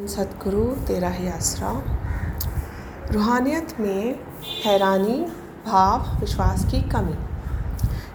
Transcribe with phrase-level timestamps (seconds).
[0.00, 1.82] सतगुरु, तेरा ही आसरा।
[3.10, 4.18] रूहानियत में
[4.64, 5.26] हैरानी,
[5.66, 7.14] भाव, विश्वास की कमी।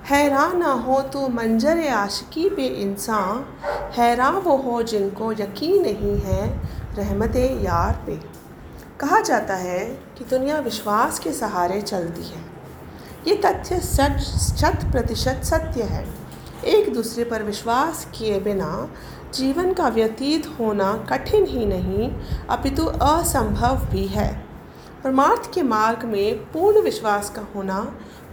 [0.05, 3.45] हैरान ना हो तो मंजर आशिकी पे इंसान।
[3.91, 6.59] हैरान वो हो जिनको यकीन नहीं है
[6.95, 8.19] रहमत यार पे।
[8.99, 9.79] कहा जाता है
[10.17, 12.45] कि दुनिया विश्वास के सहारे चलती है।
[13.27, 14.19] ये तथ्य सच
[14.59, 16.21] शत प्रतिशत सत्य है।
[16.65, 18.89] एक दूसरे पर विश्वास किए बिना
[19.33, 22.15] जीवन का व्यतीत होना कठिन ही नहीं,
[22.49, 24.45] अपितु असंभव भी है।
[25.03, 27.79] परमार्थ के मार्ग में पूर्ण विश्वास का होना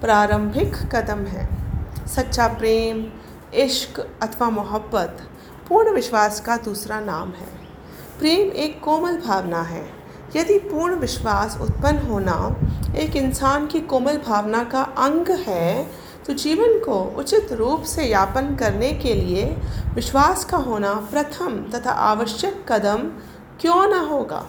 [0.00, 1.48] प्रारंभिक कदम है।
[2.06, 3.06] सच्चा प्रेम,
[3.54, 5.28] इश्क अथवा मोहब्बत,
[5.68, 7.68] पूर्ण विश्वास का दूसरा नाम है।
[8.18, 9.98] प्रेम एक कोमल भावना है।
[10.36, 12.56] यदि पूर्ण विश्वास उत्पन्न होना
[12.96, 15.90] एक इंसान की कोमल भावना का अंग है
[16.28, 19.56] तो जीवन को उचित रूप से यापन करने के लिए
[19.94, 22.98] विश्वास का होना प्रथम तथा आवश्यक कदम
[23.60, 24.46] क्यों न होगा?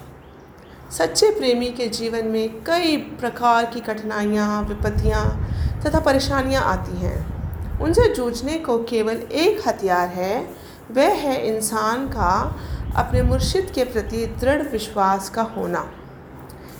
[0.97, 5.49] सच्चे प्रेमी के जीवन में कई प्रकार की कठिनाइयाँ, विपत्तियाँ
[5.85, 10.49] तथा परेशानियाँ आती हैं। उनसे जूझने को केवल एक हथियार है,
[10.91, 12.59] वह है इंसान का
[12.95, 15.91] अपने मुर्शिद के प्रति दृढ़ विश्वास का होना।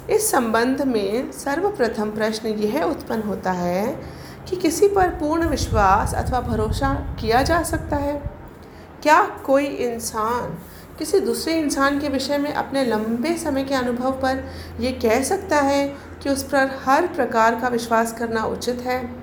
[0.09, 4.18] इस संबंध में सर्वप्रथम प्रश्न यह उत्पन्न होता है
[4.49, 8.31] कि किसी पर पूर्ण विश्वास अथवा भरोसा किया जा सकता है?
[9.03, 10.57] क्या कोई इंसान
[10.97, 14.43] किसी दूसरे इंसान के विषय में अपने लंबे समय के अनुभव पर
[14.79, 15.87] ये कह सकता है
[16.23, 19.19] कि उस पर हर प्रकार का विश्वास करना उचित है?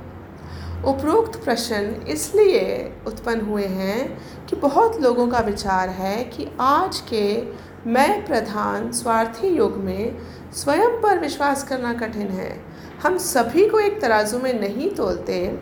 [0.84, 7.42] उपरोक्त प्रश्न इसलिए उत्पन्न हुए हैं कि बहुत लोगों का विचार है कि आज के
[7.86, 10.16] मैं प्रधान स्वार्थी युग में
[10.54, 12.64] स्वयं पर विश्वास करना कठिन है।
[13.02, 15.58] हम सभी को एक तराजू में नहीं तोलते।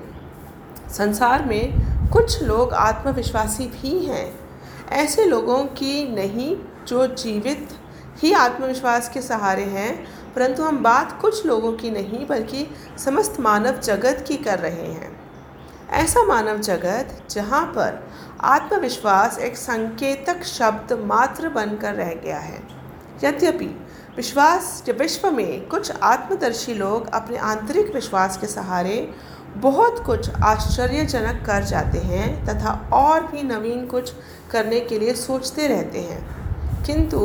[0.91, 1.75] संसार में
[2.09, 4.41] कुछ लोग आत्मविश्वासी भी हैं।
[4.89, 7.69] ऐसे लोगों की नहीं जो जीवित
[8.19, 13.81] ही आत्मविश्वास के सहारे हैं, परंतु हम बात कुछ लोगों की नहीं, बल्कि समस्त मानव
[13.81, 15.21] जगत की कर रहे हैं।
[15.91, 22.63] ऐसा मानव जगत जहाँ पर आत्मविश्वास एक संकेतक शब्द मात्र बनकर रह गया है।
[23.25, 23.84] यद्यपि
[24.17, 29.15] विश्वास जब विश्व में कुछ आत्मदर्शी लोग अपने आंतरिक विश्वास के सहारे
[29.57, 34.13] बहुत कुछ आश्चर्यजनक कर जाते हैं तथा और भी नवीन कुछ
[34.51, 37.21] करने के लिए सोचते रहते हैं। किंतु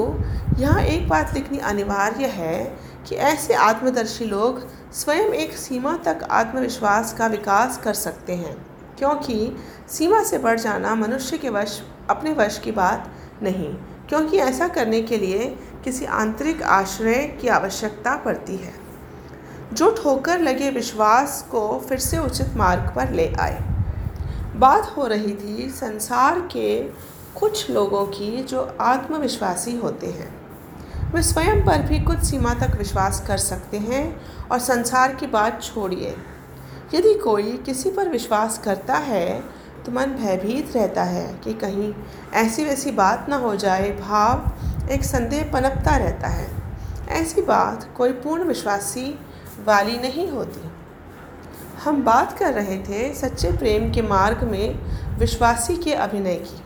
[0.57, 2.63] यहाँ एक बात लिखनी अनिवार्य है
[3.07, 8.55] कि ऐसे आत्मदर्शी लोग स्वयं एक सीमा तक आत्मविश्वास का विकास कर सकते हैं,
[8.97, 9.55] क्योंकि
[9.89, 13.09] सीमा से बढ़ जाना मनुष्य के वश, अपने वश की बात
[13.43, 13.73] नहीं
[14.09, 18.73] क्योंकि ऐसा करने के लिए किसी आंतरिक आश्रय की आवश्यकता पड़ती है।
[19.73, 23.63] जो ठोकर लगे विश्वास को फिर से उचित मार्ग पर ले आए।
[24.55, 26.83] बात हो रही थी संसार के
[27.39, 30.39] कुछ लोगों की जो आत्मविश्वासी होते हैं।
[31.13, 34.21] वे स्वयं पर भी कुछ सीमा तक विश्वास कर सकते हैं
[34.51, 36.15] और संसार की बात छोड़िए।
[36.93, 41.93] यदि कोई किसी पर विश्वास करता है तो मन भयभीत रहता है कि कहीं
[42.35, 46.47] ऐसी वैसी बात ना हो जाए, भाव एक संदेह पनपता रहता है।
[47.11, 49.05] ऐसी बात कोई पूर्ण विश्वासी
[49.65, 50.69] वाली नहीं होती।
[51.83, 54.79] हम बात कर रहे थे सच्चे प्रेम के मार्ग में
[55.19, 56.57] विश्वासी के अभिनय की।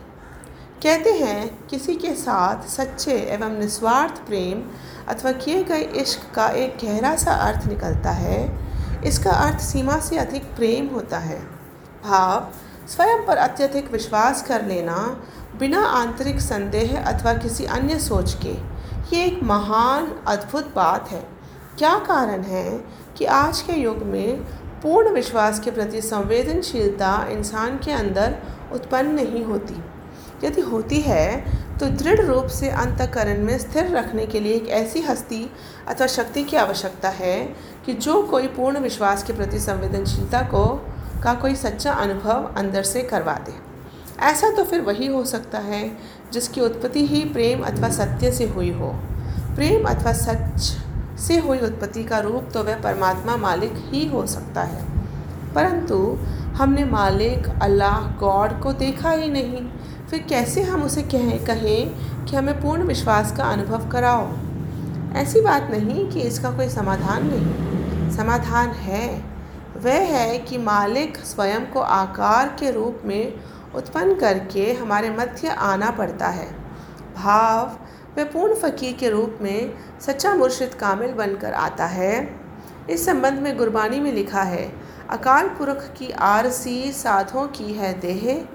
[0.82, 4.62] कहते हैं, किसी के साथ सच्चे एवं निस्वार्थ प्रेम
[5.08, 8.40] अथवा किए गए इश्क का एक गहरा सा अर्थ निकलता है,
[9.04, 11.38] इसका अर्थ सीमा से अधिक प्रेम होता है।
[12.04, 12.50] भाव
[12.88, 14.96] स्वयं पर अत्यधिक विश्वास कर लेना,
[15.58, 18.52] बिना आंतरिक संदेह अथवा किसी अन्य सोच के,
[19.16, 21.22] ये एक महान अद्भुत बात है।
[21.78, 22.70] क्या कारण है
[23.18, 24.36] कि आज के युग में
[24.82, 28.36] पूर्ण विश्वास के प्रति संवेदनशीलता इंसान के अंदर
[28.72, 29.82] उत्पन्न नहीं होती?
[30.44, 31.28] यदि होती है
[31.78, 35.50] तो दृढ़ रूप से अंतकरण में स्थिर रखने के लिए एक ऐसी हस्ती
[35.88, 37.38] अथवा शक्ति की आवश्यकता है
[37.86, 40.64] कि जो कोई पूर्ण विश्वास के प्रति संवेदनशीलता को
[41.24, 43.54] का कोई सच्चा अनुभव अंदर से करवा दे।
[44.20, 45.98] ऐसा तो फिर वही हो सकता है
[46.32, 48.88] जिसकी उत्पत्ति ही प्रेम अथवा सत्य से हुई हो।
[49.54, 50.76] प्रेम अथवा सच
[51.20, 54.84] से हुई उत्पत्ति का रूप तो वह परमात्मा मालिक ही हो सकता है।
[55.54, 56.18] परंतु
[56.56, 59.68] हमने मालिक, अल्लाह, गॉड को देखा ही नहीं।
[60.10, 61.94] फिर कैसे हम उसे कहें कहें
[62.24, 64.32] कि हमें पूर्ण विश्वास का अनुभव कराओ?
[65.14, 69.33] ऐसी बात नहीं कि इसका कोई समाधान नहीं। समाधान है।
[69.84, 73.34] वह है कि मालिक स्वयं को आकार के रूप में
[73.74, 76.46] उत्पन्न करके हमारे मध्य आना पड़ता है।
[77.14, 77.66] भाव,
[78.18, 82.40] वह पूर्ण फ़कीर के रूप में सच्चा मुर्शिद कामिल बनकर आता है।
[82.90, 84.72] इस संबंध में गुरबानी में लिखा है,
[85.10, 88.46] अकाल पुरख की आरसी साधों की है देह।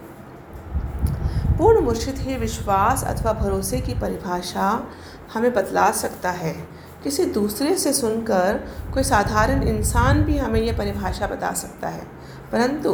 [1.58, 4.88] पूर्ण मुर्शिद ही विश्वास अथवा भरोसे की परिभाषा
[5.34, 8.57] हमें बतला सकता है। किसी दूसरे से सुनकर
[8.94, 12.04] कोई साधारण इंसान भी हमें यह परिभाषा बता सकता है।
[12.51, 12.94] परंतु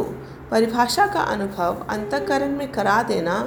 [0.50, 3.38] परिभाषा का अनुभव अंतकरण में करा देना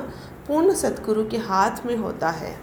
[0.47, 2.55] पूर्ण सदगुरु के हाथ में होता है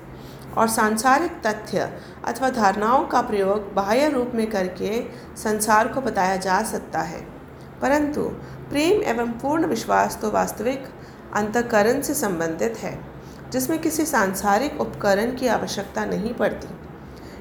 [0.58, 1.90] और सांसारिक तथ्य
[2.24, 5.02] अथवा धारणाओं का प्रयोग बाह्य रूप में करके
[5.36, 7.20] संसार को बताया जा सकता है।
[7.82, 8.22] परंतु
[8.70, 10.84] प्रेम एवं पूर्ण विश्वास तो वास्तविक
[11.34, 12.98] अंतकरण से संबंधित है,
[13.50, 16.68] जिसमें किसी सांसारिक उपकरण की आवश्यकता नहीं पड़ती।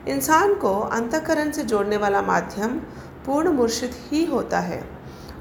[0.08, 2.78] इंसान को अंतकरण से जोड़ने वाला माध्यम
[3.26, 4.84] पूर्ण मुर्शिद ही होता है,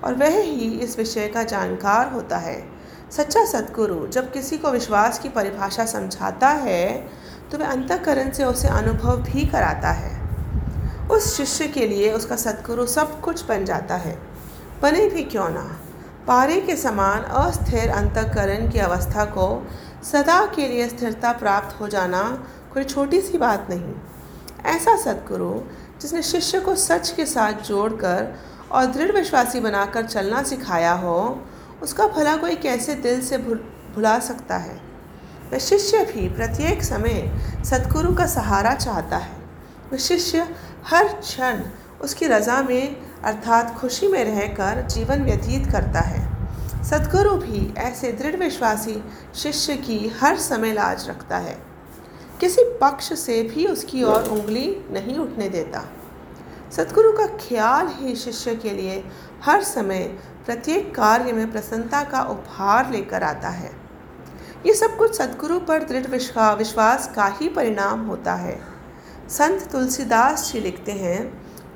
[0.04, 2.62] और वह ही इस विषय का जानकार होता है।
[3.10, 6.86] सच्चा सदगुरु जब किसी को विश्वास की परिभाषा समझाता है
[7.50, 10.12] तो वह अंतकरण से उसे अनुभव भी कराता है।
[11.08, 14.18] उस शिष्य के लिए उसका सदगुरु सब कुछ बन जाता है।
[14.82, 15.64] बने भी क्यों ना?
[16.26, 19.46] पारे के समान अस्थिर अंतकरण की अवस्था को
[20.02, 22.22] सदा के लिए स्थिरता प्राप्त हो जाना
[22.74, 23.94] कोई छोटी सी बात नहीं।
[24.66, 25.60] ऐसा सदगुरु,
[26.00, 28.40] जिसने शिष्य को सच के साथ जोड़कर
[28.72, 31.44] और दृढ़ विश्वासी बनाकर चलना सिखाया हो,
[31.82, 34.80] उसका भला कोई कैसे दिल से भुला सकता है?
[35.52, 39.36] वह शिष्य भी प्रत्येक समय सदगुरु का सहारा चाहता है।
[39.92, 40.56] वह शिष्य
[40.86, 41.62] हर क्षण
[42.00, 46.34] उसकी रज़ा में, अर्थात खुशी में रहकर जीवन व्यतीत करता है।
[46.84, 51.73] सदगुरु भी ऐसे दृढ़ विश्वासी शिष्य की हर समय लाज रखता है।
[52.44, 55.82] किसी पक्ष से भी उसकी ओर उंगली नहीं उठने देता।
[56.72, 59.04] सदगुरु का ख्याल ही शिष्य के लिए
[59.44, 60.02] हर समय
[60.46, 63.70] प्रत्येक कार्य में प्रसन्नता का उपहार लेकर आता है।
[64.66, 68.58] ये सब कुछ सदगुरु पर दृढ़ विश्वास का ही परिणाम होता है।
[69.28, 71.20] संत तुलसीदास जी लिखते हैं,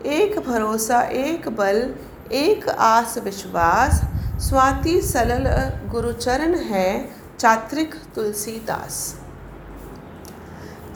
[0.06, 1.94] एक भरोसा, एक बल,
[2.32, 4.03] एक आस विश्वास,
[4.41, 5.49] स्वाति सलल
[5.91, 9.21] गुरुचरण है चात्रिक तुलसीदास।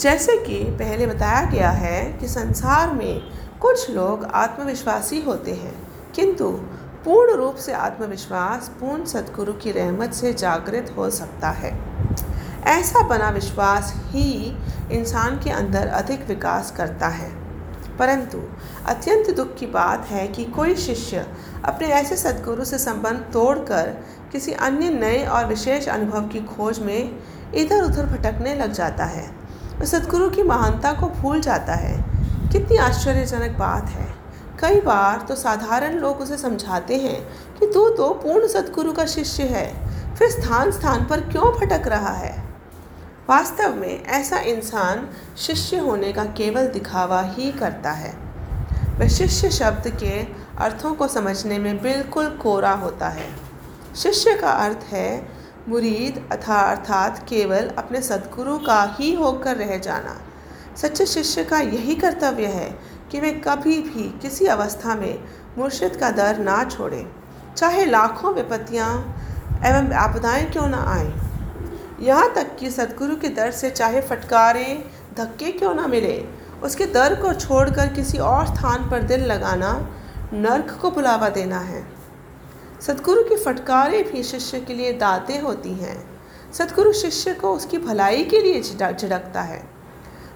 [0.03, 3.21] जैसे कि पहले बताया गया है कि संसार में
[3.61, 5.75] कुछ लोग आत्मविश्वासी होते हैं,
[6.15, 6.49] किंतु
[7.05, 11.71] पूर्ण रूप से आत्मविश्वास पूर्ण सदगुरु की रहमत से जागृत हो सकता है।
[12.65, 14.57] ऐसा बना विश्वास ही
[14.93, 17.31] इंसान के अंदर अधिक विकास करता है।
[17.99, 18.39] परंतु
[18.87, 21.27] अत्यंत दुख की बात है कि कोई शिष्य
[21.65, 23.95] अपने ऐसे सदगुरु से संबंध तोड़कर
[24.33, 27.19] किसी अन्य नए और विशेष अनुभव की खोज में
[27.55, 29.42] इधर उधर भटकने लग जाता है।
[29.83, 31.97] वह सदगुरु की महानता को भूल जाता है।
[32.53, 34.07] कितनी आश्चर्यजनक बात है।
[34.61, 37.23] कई बार तो साधारण लोग उसे समझाते हैं
[37.59, 42.13] कि तू तो पूर्ण सदगुरु का शिष्य है, फिर स्थान स्थान पर क्यों भटक रहा
[42.13, 42.33] है?
[43.29, 45.09] वास्तव में ऐसा इंसान
[45.39, 48.15] शिष्य होने का केवल दिखावा ही करता है।
[48.99, 50.19] वह शिष्य शब्द के
[50.59, 53.29] अर्थों को समझने में बिल्कुल कोरा होता है।
[53.97, 60.17] शिष्य का अर्थ है मुरीद अथा अर्थात केवल अपने सदगुरु का ही होकर रह जाना।
[60.77, 62.79] सच्चे शिष्य का यही कर्तव्य है
[63.11, 65.25] कि वे कभी भी किसी अवस्था में
[65.59, 67.07] मुर्शिद का दर ना छोड़े।
[67.57, 68.91] चाहे लाखों विपत्तियाँ
[69.67, 71.13] एवं आपदाएँ क्यों ना आए।
[72.01, 74.85] यहाँ तक कि सदगुरु के दर से चाहे फटकारे,
[75.17, 76.25] धक्के क्यों ना मिले,
[76.63, 79.73] उसके दर को छोड़कर किसी और स्थान पर दिल लगाना,
[80.33, 81.92] नर्क को बुलावा देना है।
[82.87, 85.97] सदगुरु की फटकारें भी शिष्य के लिए दाते होती हैं।
[86.53, 89.63] सदगुरु शिष्य को उसकी भलाई के लिए झिड़कता है।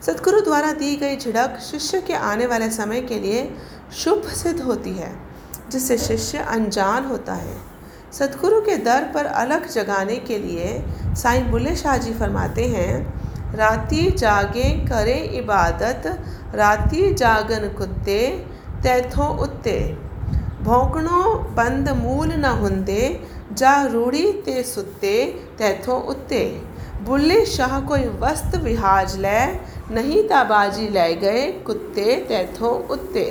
[0.02, 3.56] सदगुरु द्वारा दी गई झिड़क शिष्य के आने वाले समय के लिए
[3.94, 5.12] शुभ सिद्ध होती है,
[5.70, 7.56] जिससे शिष्य अनजान होता है।
[8.12, 10.84] सदगुरु के दर पर अलग जगाने के लिए
[11.14, 16.02] साईं बुल्ले शाह जी फरमाते हैं, राती जागे करे इबादत,
[16.54, 18.20] राती जागन कुत्ते,
[18.82, 20.05] तैथों उत्ते।
[20.66, 23.02] भौंकणों बंद मूल न हुंदे,
[23.52, 25.14] जा रूढ़ी ते सुत्ते,
[25.58, 26.40] तैथों उत्ते।
[27.04, 29.40] बुल्ले शाह कोई वस्त विहाज लै,
[29.90, 33.24] नहीं ताबाजी लै गए कुत्ते, तैथों उत्ते।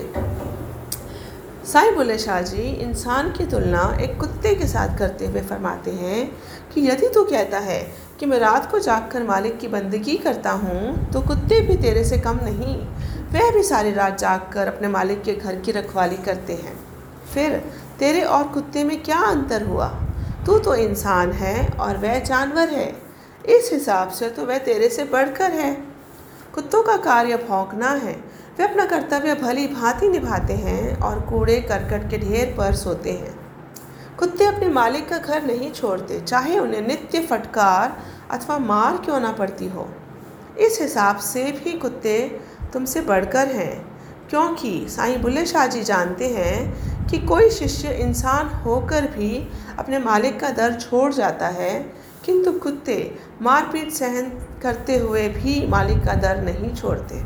[1.65, 6.25] साई बुल्ले शाह जी, इंसान की तुलना एक कुत्ते के साथ करते हुए फरमाते हैं
[6.73, 7.79] कि यदि तू कहता है
[8.19, 12.17] कि मैं रात को जागकर मालिक की बंदगी करता हूँ तो कुत्ते भी तेरे से
[12.19, 12.75] कम नहीं।
[13.33, 16.77] वह भी सारी रात जागकर अपने मालिक के घर की रखवाली करते हैं।
[17.35, 17.57] फिर
[17.99, 19.87] तेरे और कुत्ते में क्या अंतर हुआ?
[20.45, 22.87] तू तो इंसान है और वह जानवर है।
[23.49, 25.73] इस हिसाब से तो वह तेरे से बढ़कर है।
[26.53, 28.13] कुत्तों का कार्य भौंकना है।
[28.57, 33.33] वे अपना कर्तव्य भली भांति निभाते हैं और कूड़े करकट के ढेर पर सोते हैं।
[34.17, 37.97] कुत्ते अपने मालिक का घर नहीं छोड़ते, चाहे उन्हें नित्य फटकार
[38.31, 39.87] अथवा मार क्यों ना पड़ती हो।
[40.59, 42.19] इस हिसाब से भी कुत्ते
[42.73, 43.85] तुमसे बढ़कर हैं,
[44.29, 49.47] क्योंकि साईं बुल्ले शाह जी जानते हैं कि कोई शिष्य इंसान होकर भी
[49.79, 51.79] अपने मालिक का दर छोड़ जाता है,
[52.25, 52.97] किंतु कुत्ते
[53.41, 54.31] मारपीट सहन
[54.63, 57.23] करते हुए भी मालिक का दर नहीं छोड़ते।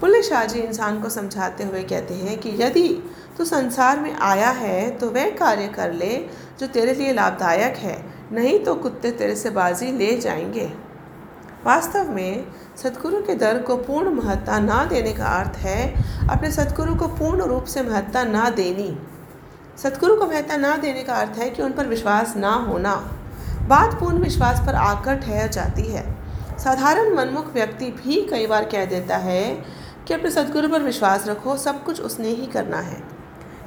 [0.00, 2.88] बुल्ले शाहजी इंसान को समझाते हुए कहते हैं कि यदि
[3.38, 6.16] तू संसार में आया है तो वह कार्य कर ले
[6.60, 7.96] जो तेरे लिए लाभदायक है,
[8.32, 10.72] नहीं तो कुत्ते तेरे से बाजी ले जाएँगे।
[11.64, 12.46] वास्तव में
[12.82, 15.94] सदगुरु के दर को पूर्ण महत्ता ना देने का अर्थ है
[16.28, 18.98] अपने सदगुरु को पूर्ण रूप से महत्ता ना देनी।
[19.78, 22.94] सदगुरु को महत्ता ना देने का अर्थ है कि उन पर विश्वास ना होना।
[23.68, 26.16] बात पूर्ण विश्वास पर आकर ठहर जाती है।
[26.58, 29.64] साधारण मनमुख व्यक्ति भी कई बार कह देता है
[30.08, 33.02] कि अपने सदगुरु पर विश्वास रखो, सब कुछ उसने ही करना है।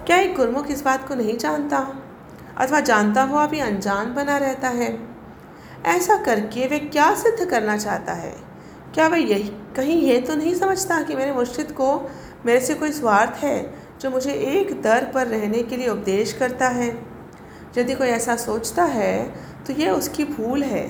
[0.06, 1.96] क्या एक गुरमुख इस बात को नहीं जानता?
[2.58, 5.17] अथवा जानता हुआ भी अनजान बना रहता है।
[5.86, 8.36] ऐसा करके वे क्या सिद्ध करना चाहता है?
[8.94, 12.10] क्या वह यही, कहीं ये तो नहीं समझता कि मेरे मुर्शिद को
[12.46, 16.68] मेरे से कोई स्वार्थ है जो मुझे एक दर पर रहने के लिए उपदेश करता
[16.68, 16.90] है?
[17.78, 19.24] यदि कोई ऐसा सोचता है
[19.66, 20.86] तो यह उसकी भूल है।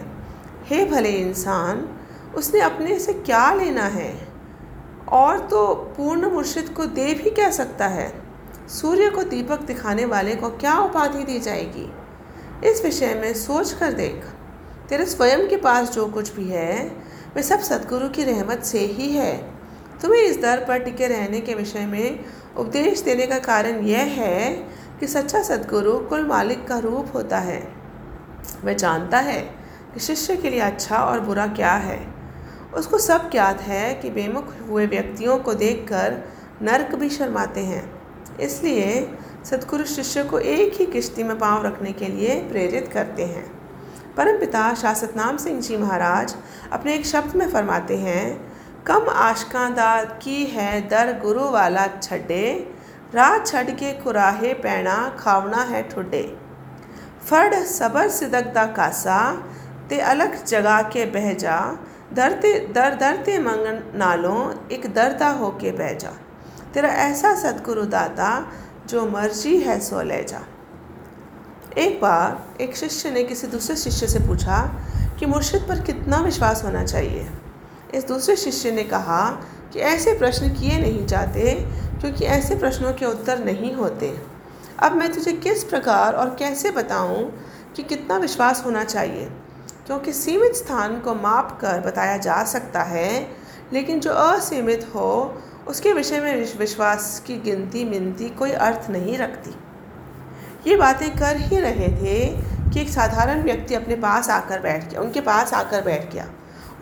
[0.66, 1.88] हे भले इंसान,
[2.36, 4.28] उसने अपने से क्या लेना है?
[5.10, 5.66] और तो
[5.98, 8.12] पूर्ण मुर्शिद को दे भी कह सकता है।
[8.70, 11.92] सूर्य को दीपक दिखाने वाले को क्या उपाधि दी जाएगी?
[12.70, 14.26] इस विषय में सोच कर देख।
[14.90, 16.92] तेरे स्वयं के पास जो कुछ भी है,
[17.36, 19.38] वह सब सदगुरु की रहमत से ही है।
[20.02, 22.26] तुम्हें इस दर पर टिके रहने के विषय में
[22.58, 24.54] उपदेश देने का कारण यह है
[25.00, 27.68] कि सच्चा सदगुरु कुल मालिक का रूप होता है।
[28.64, 29.42] वह जानता है
[29.94, 32.14] कि शिष्य के लिए अच्छा और बुरा क्या है।
[32.74, 36.24] उसको सब ज्ञात है कि बेमुख हुए व्यक्तियों को देखकर
[36.62, 38.02] नरक भी शर्माते हैं।
[38.38, 39.10] इसलिए
[39.46, 43.57] सदगुरु शिष्य को एक ही किश्ती में पाँव रखने के लिए प्रेरित करते हैं।
[44.18, 46.34] परमपिता शासतनाम सिंह जी महाराज
[46.74, 48.26] अपने एक शब्द में फरमाते हैं,
[48.86, 49.92] कम आशकांदा
[50.24, 52.48] की है दर गुरु वाला छड्डे
[53.16, 56.24] राह छड़ के कुराहे पैना खावना है ठुड्डे।
[57.30, 59.20] फड़ सबर सिदक दा कासा,
[59.90, 61.60] ते अलग जगा के बह जा
[62.14, 64.40] दरते दर दरते मंगन नालों
[64.72, 66.12] एक दरदा हो के बह जा
[66.74, 68.30] तेरा ऐसा सतगुरु दाता
[68.88, 70.42] जो मर्ज़ी है सो ले जा।
[71.78, 74.86] एक बार एक शिष्य ने किसी दूसरे शिष्य से पूछा
[75.20, 77.30] कि मुर्शिद पर कितना विश्वास होना चाहिए।
[77.94, 79.30] इस दूसरे शिष्य ने कहा
[79.74, 81.54] कि ऐसे प्रश्न किए नहीं जाते,
[82.00, 84.22] क्योंकि ऐसे प्रश्नों के उत्तर नहीं होते।
[84.80, 87.44] अब मैं तुझे किस प्रकार और कैसे बताऊँ
[87.76, 89.26] कि कितना विश्वास होना चाहिए?
[89.86, 93.32] क्योंकि सीमित स्थान को माप कर बताया जा सकता है,
[93.74, 99.56] लेकिन जो असीमित हो, उसके विषय में विश्वास की गिनती मिनती कोई अर्थ नहीं रखती।
[100.68, 102.28] ये बातें कर ही रहे थे
[102.70, 106.26] कि एक साधारण व्यक्ति अपने पास आकर बैठ गया, उनके पास आकर बैठ गया।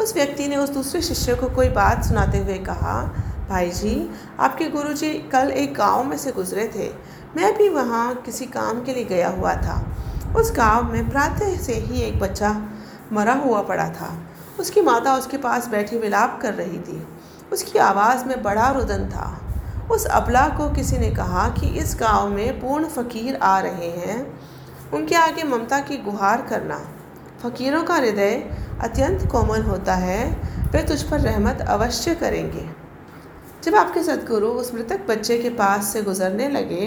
[0.01, 3.13] उस व्यक्ति ने उस दूसरे शिष्य को कोई बात सुनाते हुए कहा,
[3.50, 6.89] भाई जी, आपके गुरु जी कल एक गाँव में से गुजरे थे।
[7.38, 9.96] मैं भी वहाँ किसी काम के लिए गया हुआ था।
[10.38, 12.70] उस गाँव में प्रातः से ही एक बच्चा
[13.13, 14.20] मरा हुआ पड़ा था।
[14.60, 17.08] उसकी माता उसके पास बैठी विलाप कर रही थी।
[17.54, 19.42] उसकी आवाज़ में बड़ा रुदन था।
[19.92, 24.39] उस अबला को किसी ने कहा कि इस गाँव में पूर्ण फ़कीर आ रहे हैं।
[24.94, 26.80] उनके आगे ममता की गुहार करना।
[27.44, 28.32] फ़कीरों का हृदय
[28.82, 30.25] अत्यंत कोमल होता है।
[30.72, 32.70] वे तुझ पर रहमत अवश्य करेंगे।
[33.63, 36.86] जब आपके सदगुरु उस मृतक बच्चे के पास से गुजरने लगे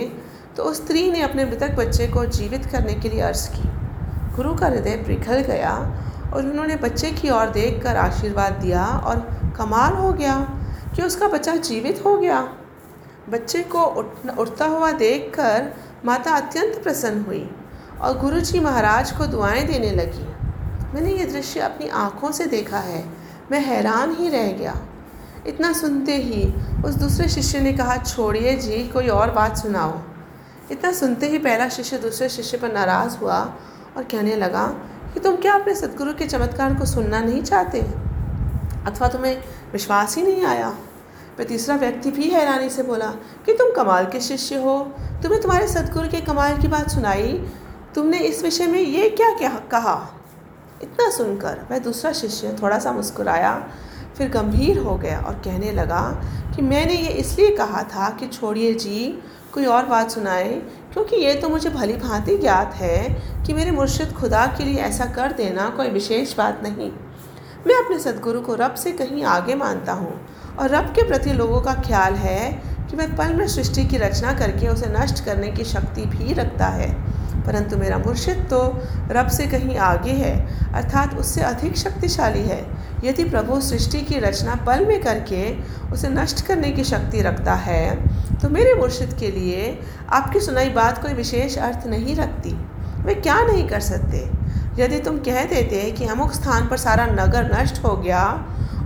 [0.57, 3.69] तो उस स्त्री ने अपने मृतक बच्चे को जीवित करने के लिए अर्ज़ की।
[4.37, 5.73] गुरु का हृदय पिघल गया
[6.35, 9.19] और उन्होंने बच्चे की ओर देख कर आशीर्वाद दिया और
[9.59, 10.37] कमाल हो गया
[10.97, 12.49] कि उसका बच्चा जीवित हो गया।
[13.29, 17.51] बच्चे को उठ उठता हुआ देखकर माता अत्यंत प्रसन्न हुई
[18.01, 20.29] और गुरु जी महाराज को दुआएँ देने लगी।
[20.95, 23.09] मैंने ये दृश्य अपनी आँखों से देखा है।
[23.51, 24.77] मैं हैरान ही रह गया।
[25.47, 26.55] इतना सुनते ही
[26.85, 29.99] उस दूसरे शिष्य ने कहा, छोड़िए जी, कोई और बात सुनाओ।
[30.71, 33.55] इतना सुनते ही पहला शिष्य दूसरे शिष्य पर नाराज़ हुआ
[33.97, 34.67] और कहने लगा
[35.15, 37.81] कि, तुम क्या अपने सदगुरु के चमत्कार को सुनना नहीं चाहते?
[38.87, 40.75] अथवा तुम्हें विश्वास ही नहीं आया?
[41.39, 43.07] फिर तीसरा व्यक्ति भी हैरानी से बोला
[43.47, 44.79] कि तुम कमाल के शिष्य हो।
[45.23, 47.33] तुम्हें तुम्हारे सदगुरु के कमाल की बात सुनाई।
[47.95, 49.97] तुमने इस विषय में ये क्या क्या कहा?
[50.83, 53.53] इतना सुनकर वह दूसरा शिष्य थोड़ा सा मुस्कुराया,
[54.17, 56.03] फिर गंभीर हो गया और कहने लगा
[56.57, 59.23] कि मैंने ये इसलिए कहा था कि छोड़िए जी,
[59.55, 60.49] कोई और बात सुनाए,
[60.93, 62.99] क्योंकि ये तो मुझे भली भांति ज्ञात है
[63.47, 66.91] कि मेरे मुर्शिद खुदा के लिए ऐसा कर देना कोई विशेष बात नहीं।
[67.67, 70.21] मैं अपने सदगुरु को रब से कहीं आगे मानता हूँ
[70.59, 72.51] और रब के प्रति लोगों का ख्याल है
[72.91, 76.67] कि वह पल में सृष्टि की रचना करके उसे नष्ट करने की शक्ति भी रखता
[76.67, 76.91] है।
[77.43, 78.61] परंतु मेरा मुर्शिद तो
[79.11, 80.35] रब से कहीं आगे है,
[80.75, 82.61] अर्थात उससे अधिक शक्तिशाली है।
[83.05, 85.43] यदि प्रभु सृष्टि की रचना पल में करके
[85.93, 89.79] उसे नष्ट करने की शक्ति रखता है तो मेरे मुर्शिद के लिए
[90.11, 92.53] आपकी सुनाई बात कोई विशेष अर्थ नहीं रखती।
[93.05, 94.19] वे क्या नहीं कर सकते?
[94.79, 98.23] यदि तुम कह देते कि अमुक स्थान पर सारा नगर नष्ट हो गया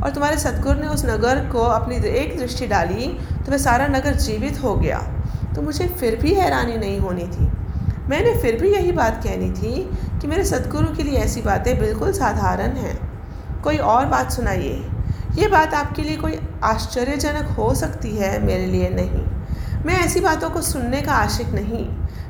[0.03, 3.07] और तुम्हारे सदगुरु ने उस नगर को अपनी एक दृष्टि डाली
[3.37, 4.99] तो वह सारा नगर जीवित हो गया।
[5.55, 7.51] तो मुझे फिर भी हैरानी नहीं होनी थी।
[8.09, 9.75] मैंने फिर भी यही बात कहनी थी
[10.21, 12.97] कि मेरे सदगुरु के लिए ऐसी बातें बिल्कुल साधारण हैं।
[13.63, 14.89] कोई और बात सुनाइए।
[15.35, 19.25] ये बात आपके लिए कोई आश्चर्यजनक हो सकती है, मेरे लिए नहीं।
[19.85, 21.87] मैं ऐसी बातों को सुनने का आशिक नहीं।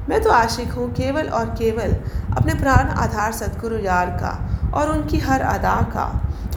[0.09, 1.95] मैं तो आशिक हूँ केवल और केवल
[2.37, 4.31] अपने प्राण आधार सदगुरु यार का
[4.75, 6.07] और उनकी हर अदा का।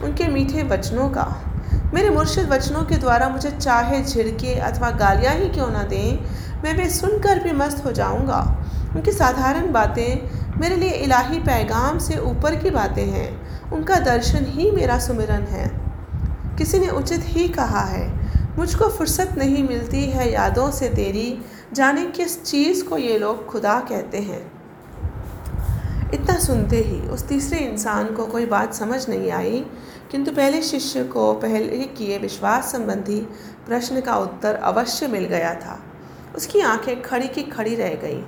[0.04, 1.26] उनके मीठे वचनों का।
[1.94, 6.20] मेरे मुर्शिद वचनों के द्वारा मुझे चाहे झिड़के अथवा गालियाँ ही क्यों ना दें,
[6.64, 8.42] मैं वे सुनकर भी मस्त हो जाऊँगा।
[8.96, 14.72] उनकी साधारण बातें मेरे लिए इलाही पैगाम से ऊपर की बातें हैं। उनका दर्शन ही
[14.72, 15.68] मेरा सुमिरन है।
[16.58, 18.08] किसी ने उचित ही कहा है,
[18.58, 23.80] मुझको फुर्सत नहीं मिलती है यादों से तेरी, जाने किस चीज़ को ये लोग खुदा
[23.80, 24.55] कहते हैं।
[26.14, 29.66] इतना सुनते ही उस तीसरे इंसान को कोई बात समझ नहीं आई,
[30.12, 33.20] किंतु पहले शिष्य को पहले किए विश्वास संबंधी
[33.66, 35.80] प्रश्न का उत्तर अवश्य मिल गया था।
[36.36, 38.24] उसकी आँखें खड़ी की खड़ी रह गईं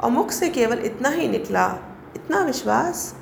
[0.00, 1.66] और मुख से केवल इतना ही निकला,
[2.16, 3.14] इतना विश्वास।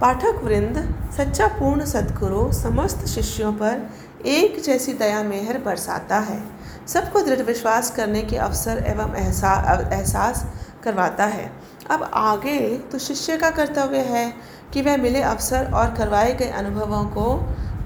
[0.00, 0.78] पाठक वृंद,
[1.16, 3.88] सच्चा पूर्ण सदगुरु, समस्त शिष्यों पर
[4.26, 6.42] एक जैसी दया मेहर बरसाता है।
[6.88, 10.44] सबको दृढ़ विश्वास करने के अवसर एवं एहसास
[10.84, 11.50] करवाता है।
[11.90, 14.32] अब आगे तो शिष्य का कर्तव्य है
[14.72, 17.36] कि वह मिले अवसर और करवाए गए अनुभवों को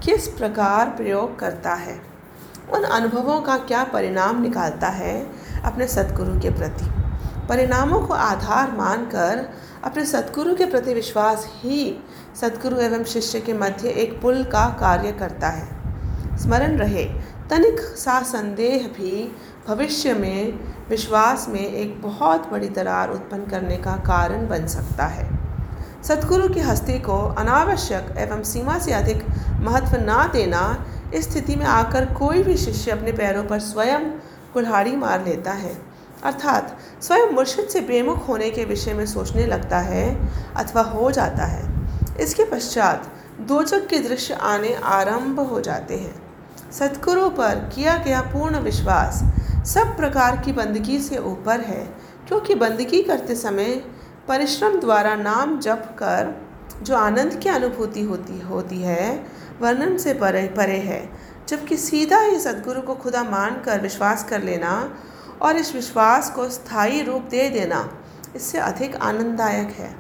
[0.05, 2.01] किस प्रकार प्रयोग करता है।
[2.73, 5.15] उन अनुभवों का क्या परिणाम निकालता है
[5.65, 6.87] अपने सदगुरु के प्रति?
[7.49, 9.49] परिणामों को आधार मानकर
[9.85, 12.01] अपने सदगुरु के प्रति विश्वास ही
[12.41, 17.05] सदगुरु एवं शिष्य के मध्य एक पुल का कार्य करता है। स्मरण रहे
[17.51, 19.37] तनिक सा संदेह भी
[19.69, 25.29] भविष्य में विश्वास में एक बहुत बड़ी दरार उत्पन्न करने का कारण बन सकता है।
[26.03, 29.25] सदगुरु की हस्ती को अनावश्यक एवं सीमा से अधिक
[29.61, 30.63] महत्व ना देना
[31.15, 34.05] इस स्थिति में आकर कोई भी शिष्य अपने पैरों पर स्वयं
[34.53, 35.75] कुल्हाड़ी मार लेता है।
[36.25, 40.07] अर्थात स्वयं मुर्शिद से बेमुख होने के विषय में सोचने लगता है
[40.55, 41.67] अथवा हो जाता है।
[42.21, 46.28] इसके पश्चात दोजक के दृश्य आने आरंभ हो जाते हैं।
[46.73, 49.23] सदगुरु पर किया गया पूर्ण विश्वास
[49.67, 51.85] सब प्रकार की बंदगी से ऊपर है,
[52.29, 53.75] क्योंकि बंदगी करते समय
[54.29, 56.35] परिश्रम द्वारा नाम जप कर
[56.83, 59.27] जो आनंद की अनुभूति होती होती है,
[59.61, 61.09] वर्णन से परे परे है।
[61.49, 64.73] जबकि सीधा ही सदगुरु को खुदा मान कर विश्वास कर लेना
[65.43, 67.89] और इस विश्वास को स्थायी रूप दे देना,
[68.37, 69.95] इससे अधिक आनंददायक है।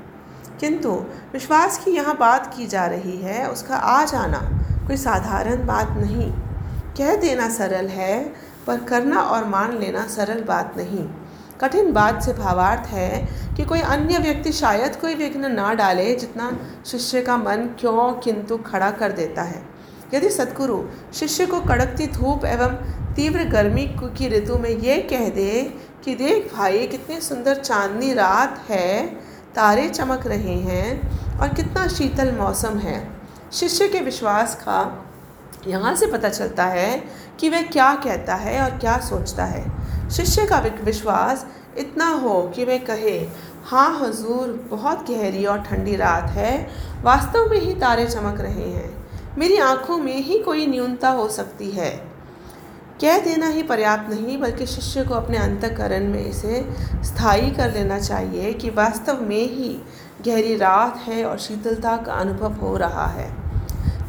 [0.60, 0.90] किंतु
[1.32, 4.40] विश्वास की यहाँ बात की जा रही है, उसका आ जाना
[4.86, 6.32] कोई साधारण बात नहीं।
[6.98, 8.34] कह देना सरल है,
[8.66, 11.08] पर करना और मान लेना सरल बात नहीं।
[11.60, 16.50] कठिन बात से भावार्थ है कि कोई अन्य व्यक्ति शायद कोई विघ्न ना डाले जितना
[16.86, 19.62] शिष्य का मन क्यों किंतु खड़ा कर देता है।
[20.14, 20.82] यदि सदगुरु
[21.14, 22.74] शिष्य को कड़कती धूप एवं
[23.14, 25.62] तीव्र गर्मी की ऋतु में ये कह दे
[26.04, 29.06] कि देख भाई, कितनी सुंदर चांदनी रात है,
[29.54, 32.98] तारे चमक रहे हैं और कितना शीतल मौसम है।
[33.52, 35.04] शिष्य के विश्वास का
[35.66, 37.04] यहाँ से पता चलता है
[37.40, 39.70] कि वह क्या कहता है और क्या सोचता है।
[40.10, 41.46] शिष्य का विश्वास
[41.78, 43.28] इतना हो कि वह कहे
[43.64, 46.68] हाँ हजूर, बहुत गहरी और ठंडी रात है।
[47.02, 49.06] वास्तव में ही तारे चमक रहे हैं।
[49.38, 51.90] मेरी आँखों में ही कोई न्यूनता हो सकती है।
[53.00, 56.68] कह देना ही पर्याप्त नहीं, बल्कि शिष्य को अपने अंतकरण में इसे
[57.04, 59.82] स्थायी कर लेना चाहिए कि वास्तव में ही
[60.26, 63.37] गहरी रात है और शीतलता का अनुभव हो रहा है।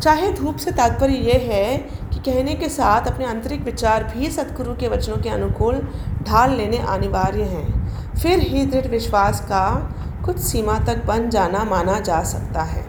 [0.01, 4.73] चाहे धूप से तात्पर्य यह है कि कहने के साथ अपने आंतरिक विचार भी सदगुरु
[4.73, 5.75] के वचनों के अनुकूल
[6.23, 7.67] ढाल लेने अनिवार्य हैं।
[8.15, 12.85] फिर ही दृढ़ विश्वास का कुछ सीमा तक बन जाना माना जा सकता है।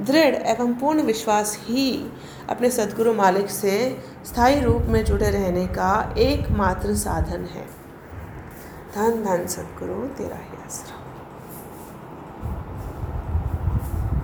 [0.00, 2.12] दृढ़ एवं पूर्ण विश्वास ही
[2.48, 7.66] अपने सदगुरु मालिक से स्थायी रूप में जुड़े रहने का एकमात्र साधन है।
[8.94, 10.36] धन धन सदगुरु, तेरा